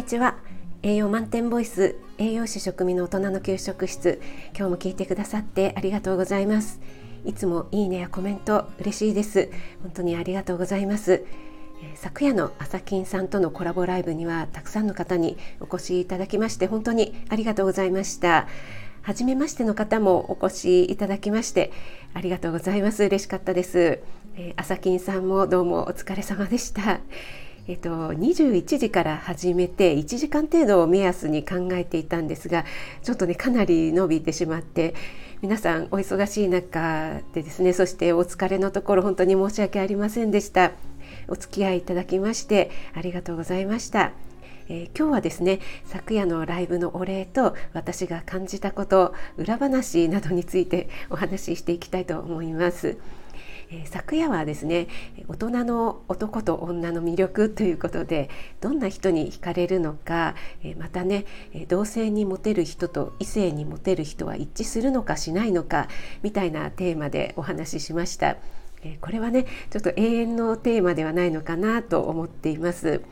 [0.00, 0.36] にちは。
[0.82, 4.18] 栄養満点ボイス栄養士食味の大人の給食室。
[4.56, 6.80] 今日も聞いてくださってありがとうございます。
[7.26, 9.50] いつもいいねやコメント嬉しいです。
[9.82, 11.22] 本当にありがとうございます。
[11.96, 18.48] 昨夜の朝金さんとのコラボライブにはたくさんの方にお越しいただきまして本当にありがとうございました。
[19.02, 21.72] 初めましての方もお越しいただきまして
[22.14, 23.04] ありがとうございます。
[23.04, 24.00] 嬉しかったです、
[24.36, 27.00] えー、朝金さんもどうもお疲れ様でした。
[27.70, 32.64] えっと、21時から始めて1時間程度を目安に考えていたんですが
[33.04, 34.96] ちょっとねかなり伸びてしまって
[35.40, 40.72] 皆さんお忙しい中でですねそしてお疲れのところ本当に申し訳ありませんでした
[41.28, 44.10] お付き合いいただきましてありがとうございました。
[44.68, 52.96] えー、今日はですね昨夜のライブのお礼と私が感じたこと裏話などについてお話ししていきたいと思います。
[53.72, 54.88] え、昨夜はですね
[55.28, 58.28] 大人の男と女の魅力ということで
[58.60, 61.24] どんな人に惹かれるのか、え、またね
[61.68, 65.88] 同性にモテる人と異性にモテる人は一致するのかしないのか
[66.22, 68.36] みたいなテーマでお話ししました。
[68.82, 73.02] えこれはねちょっと永遠のテーマではないのかなと思っています。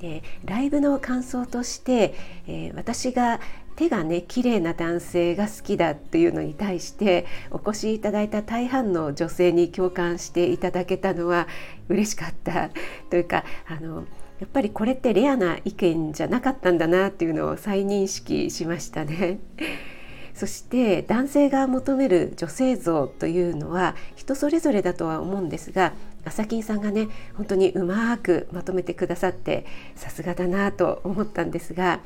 [0.00, 2.14] でライブの感想として、
[2.46, 3.40] えー、私が
[3.76, 11.46] 手がね綺麗な男性が好きだっていうのに対してお越しいただいた大半の女性に共感していただけたのは
[11.88, 12.70] 嬉しかった
[13.10, 14.06] というかあの
[14.40, 19.38] やっぱりこれってレアな意見じゃなかったんだなっていうのを再認識しましたね。
[20.34, 25.94] そして男性が求める女性像というのは人それぞれだとは思うんですが
[26.26, 32.00] 朝金さんがね本当にうまくまとめてくださってさすがだなと思ったんですが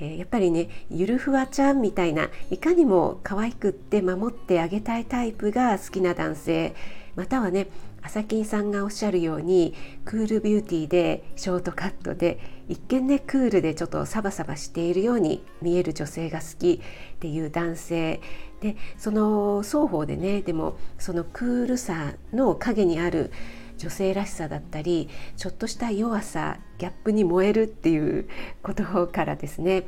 [0.00, 6.74] えやっぱりねゆるふわちゃんみたいないかにも可愛くって守ってあげたいタイプが好きな男性
[7.14, 7.68] またはね
[8.02, 16.80] 朝金さんがおっしゃるようにクールビューティーでショートカットで一見ねクールでちょっとサバサバしているように見える女性が好き
[17.14, 18.20] っていう男性。
[18.60, 23.32] でその双方でねでもそのクールさの陰にある
[23.76, 28.28] 女性らしさだったりちょっとした弱さギャップに燃えるっていう
[28.62, 29.84] ことからですね。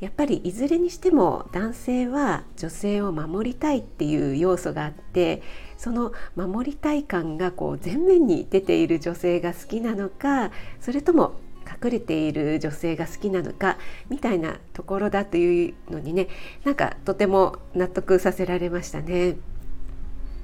[0.00, 5.42] やっぱりいずれにしても男性は女性を守りたいっていう要素があって
[5.80, 11.40] その守りたい感がこう前面に出ている女性が好きなのかそれとも
[11.82, 13.78] 隠れている女性が好きなのか
[14.10, 16.28] みたいなところだというのにね
[16.64, 19.36] なんかとても納得させられましたね。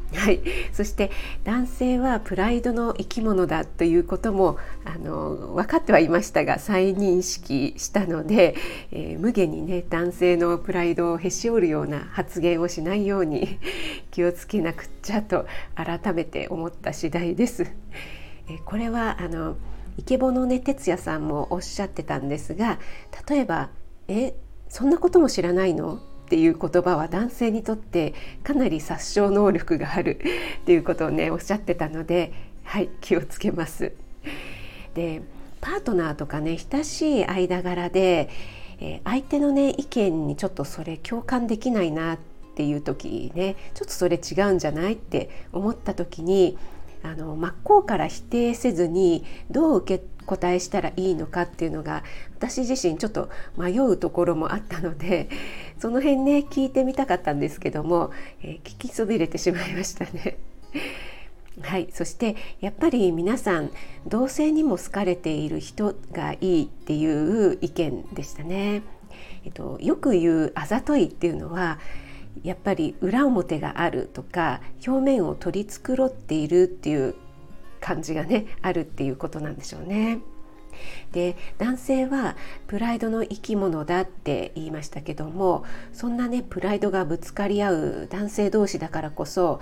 [0.14, 0.40] はい、
[0.72, 1.10] そして
[1.42, 8.54] 男性はプライドの生き物だということもあの分かってはいましたが再認識したので、
[8.92, 13.58] えー、無限にね男性のプライドをへし折るような発言をしないように
[14.12, 17.64] 気をつけなくっちゃと改めて思った次第です。
[18.48, 19.56] えー、これはあの
[19.98, 22.78] イケボのね哲也さんもおっしゃってたんですが
[23.28, 23.70] 例えば
[24.06, 24.34] 「え
[24.68, 30.18] そんなことも知らないの?」っていう言葉は男性にとってかなり殺傷能力がある
[30.62, 32.32] っていうことをねおっしゃってたので
[32.64, 33.92] はい気をつけます。
[34.94, 35.22] で
[35.60, 38.28] パートナーとかね親しい間柄で、
[38.80, 42.18] えー、相手のね意見にちょっとそれ共感できないなっ
[42.56, 46.58] ていう時ねちょっとそれ違うんじゃないって思った時に
[47.04, 52.02] あの真っ向から否定せずにどう受け答えしたらいいのかっていうのが
[52.36, 55.28] 私自身ちょっと迷うところもあったので
[55.78, 58.10] その辺ね聞いてみたかったんですけども、
[58.42, 60.38] えー、聞きそびれてしまいましたね。
[61.62, 63.70] はい、そしてやっぱり皆さん
[64.06, 68.82] 同性にも好かれている人がいいっていう意見でしたね。
[69.46, 71.78] えっと、よく言うあざといっていうのは
[72.42, 77.14] やっぱり裏表があるとか表面を取り繕っているっていう
[77.80, 80.20] 感じがねあるっていうことなんでしょうね。
[81.12, 89.60] で男性はプライドの生き物だって言いましたけどもそんなねプライドがぶつかり合う男性同士だからこそ、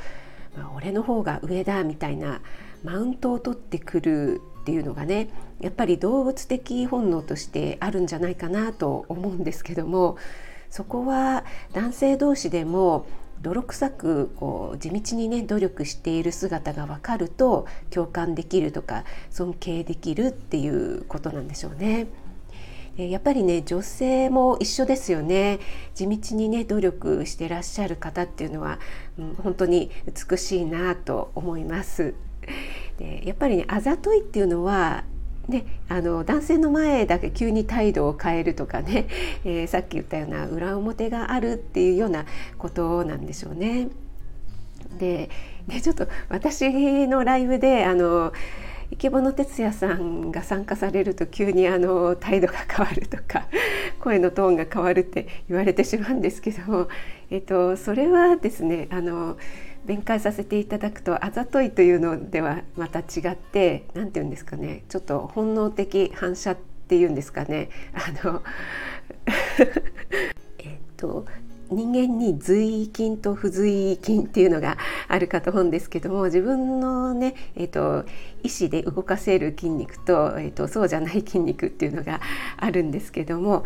[0.56, 2.40] まあ、俺の方が上だみたいな
[2.82, 5.28] マウントを取ってくるっていうのがね
[5.60, 10.16] やっぱり動物的本能としてあるんじゃないかなと思うんですけども
[10.70, 13.06] そこは男性同士でも
[13.44, 22.06] 泥臭くこう地道にね努力している姿が分かると共感できるとか尊敬できるっていうことなんでしょうね。
[22.96, 25.58] やっぱりね女性も一緒ですよね
[25.94, 28.78] 地道にね努力してらっしゃる方っていうのは、
[29.18, 29.90] うん、本当に
[30.30, 32.14] 美しいなと思います
[32.98, 35.02] でやっぱりねあざといっていうのは
[35.48, 39.08] ね、あの男性の前だけ急に態度を変えるとかね、
[39.44, 42.24] えー、さっき言ったような裏表があるっていうような
[42.56, 43.88] ことなんでしょうね。
[44.98, 45.28] で
[45.66, 48.32] でちょっと私のライブであの
[48.90, 53.48] イケボの哲也さんが参加されると急にあの態度が変わるとか
[54.00, 56.88] 声のトーンが変わるって言われてしまうんですけど、
[57.30, 59.36] えっと、それはですねあの
[59.84, 66.56] 弁解させていただくとあざといというのではまた違って何て言うんですかねちょっと本能的反射っ
[66.88, 67.70] ていうんですかね。
[67.94, 68.42] あの
[70.58, 71.26] えっと
[71.70, 74.76] 人間に随意筋と不随意筋っていうのが
[75.08, 78.06] あるかと思うんですけども自分のね、えーと、
[78.42, 82.20] 意思で動かせる筋肉と,、えーと、そうじゃない筋肉っていうのが
[82.56, 83.64] あるんですけども、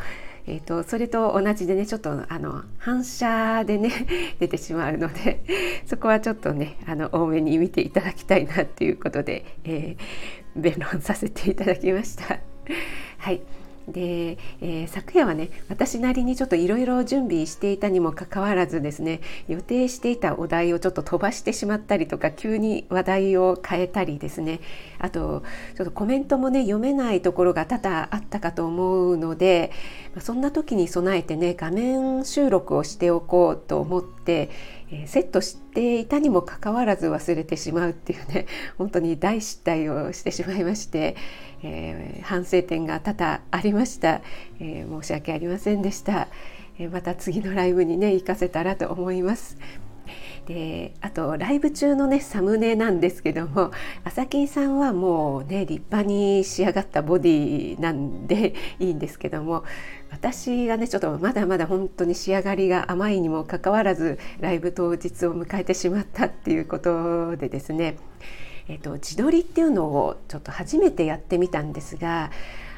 [0.50, 3.90] えーと、それと同じでねちょっとあの反射でね
[4.40, 5.44] 出てしまうので
[5.84, 12.40] そこはちょっとねあの多めに見ていただきたいなっていうことで、えー、弁論させていただきました。
[13.18, 13.42] はい
[13.93, 24.61] で、えー、昨夜はね私なりにちょっといろいろ準備していたにもかかわらずですね予定していたお題をちょっと飛ばしてしまったりとか急に話題を変えたりですね
[24.99, 25.43] あと
[25.76, 29.73] ちょっとコメントもね読めないところが多々あったかと思うので
[30.20, 34.50] そんな時に備えてね画面収録をしておこうと思って
[34.90, 38.46] えセットしていたにもかかわらず忘れてしまうっていうね
[38.79, 41.17] 本当に大失態をしてしまいまして、
[41.62, 44.23] えー、反省点が多々ありました、
[44.61, 46.29] えー、申し訳ありませんでした、
[46.79, 49.56] えー、また次のライブにね行かせたらと思います。
[50.48, 53.70] であとライブ中のねサムネなんですけども
[54.02, 59.64] 朝金さんはもうね立派に仕上がったボディなんでいいんですけども
[60.10, 67.98] 私がねちょっとまだまだ本当に仕上がりが甘いにもかかわらずライブ当日を迎えてしまったっていうことでですね
[68.70, 72.30] えっと、自撮りっていうのをちょっと初めてやってみたんですが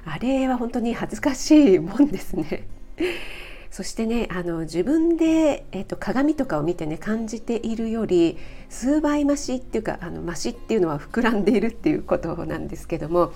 [0.04, 2.68] あれは本当に恥ずかしいもんですね。
[3.70, 8.36] そしてねあの自分で、えっと、鏡とかを見てね感じているより
[8.68, 13.32] 数倍増しっていうかあの増しっていうのは膨らんでいるっていうことなんですけども、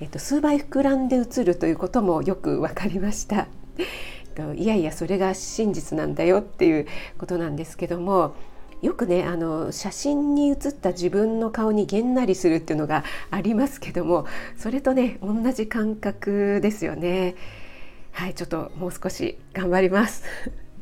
[0.00, 3.48] えっと、数倍膨らんで映るということもよく分かりました。
[4.56, 6.86] いやいやそれが真実なんだよっていう
[7.16, 8.34] ことなんですけども
[8.82, 14.26] よくねあの写真に写った自分の顔にげんなりするっていうのがありますけども
[14.58, 17.34] それとね同じ感覚ですよね。
[18.16, 20.24] はいちょっともう少し頑張ります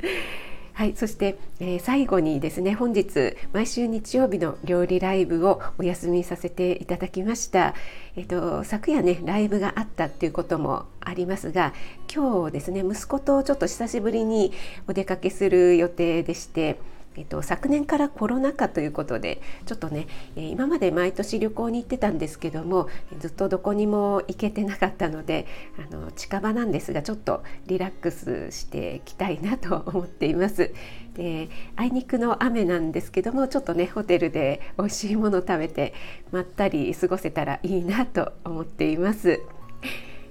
[0.71, 7.75] はい、そして、えー、最後にですね本日毎週日曜日の料理ライブをお休みさせていただきました。
[8.17, 11.73] えっ、と昨夜ねライブがあったっていうこともありますが、
[12.13, 14.51] 今日ですね息子とちょっと久しぶりに
[14.87, 16.77] お出かけする予定でして。
[17.17, 22.89] えっと、昨年からコロナ禍ということでちょっとね、え、今まで毎年旅行に行ってたんですけども
[23.19, 25.47] ずっとどこにも行けてなかったので
[25.89, 30.73] あの近場なんですがちょっとリラックスしていきたいなと思っています。
[31.15, 35.93] であいにくの雨なんですけどもちょっとねホテルで美味しいもの食べて
[36.31, 39.41] まったり過ごせたらいいなと思っています。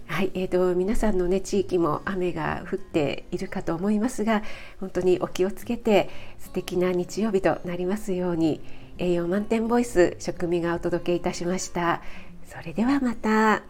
[0.06, 4.42] はい、えーと、皆さんの、ね、地域も雨が降っているかと思いますが
[4.80, 6.08] 本当にお気をつけて
[6.38, 8.60] 素敵な日曜日となりますように
[8.98, 12.00] 栄養満点ボイス食味がお届けいたしました。
[12.46, 13.62] それではまた。